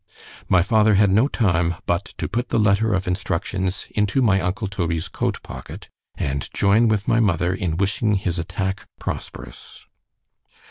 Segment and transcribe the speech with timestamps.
[0.49, 4.67] ——My father had no time but to put the letter of instructions into my uncle
[4.67, 9.85] Toby's coat pocket——and join with my mother in wishing his attack prosperous.